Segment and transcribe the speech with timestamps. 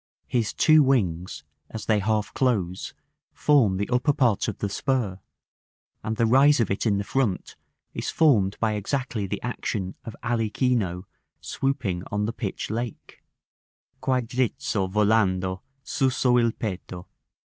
[0.25, 2.95] His two wings, as they half close,
[3.33, 5.19] form the upper part of the spur,
[6.03, 7.55] and the rise of it in the front
[7.93, 11.03] is formed by exactly the action of Alichino,
[11.39, 13.23] swooping on the pitch lake:
[14.01, 17.05] "quei drizzo, volando, suso il petto."